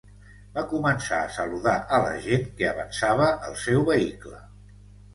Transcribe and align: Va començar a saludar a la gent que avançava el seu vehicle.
Va 0.53 0.63
començar 0.71 1.19
a 1.25 1.27
saludar 1.35 1.75
a 1.97 2.01
la 2.05 2.17
gent 2.25 2.49
que 2.57 2.69
avançava 2.73 3.31
el 3.51 3.63
seu 3.69 3.89
vehicle. 3.95 4.39